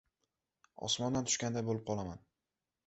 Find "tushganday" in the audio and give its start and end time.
1.31-1.67